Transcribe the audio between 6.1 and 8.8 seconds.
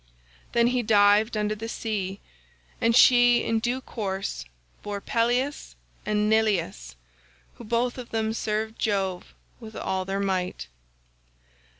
Neleus, who both of them served